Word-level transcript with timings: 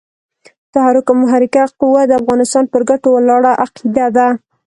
تحرک 0.73 1.07
محرکه 1.21 1.63
قوه 1.79 2.01
د 2.07 2.11
افغانستان 2.21 2.63
پر 2.73 2.81
ګټو 2.89 3.09
ولاړه 3.13 3.51
عقیده 3.63 4.07
ده. 4.17 4.27